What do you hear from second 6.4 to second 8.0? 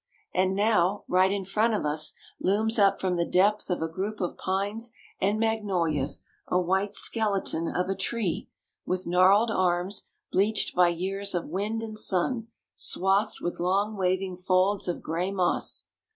a white skeleton of a